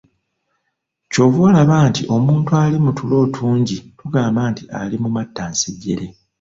[1.11, 6.07] Ky'ova olaba nti omuntu ali mu tulo otungi tugamba nti ali mu "matta nsejjere"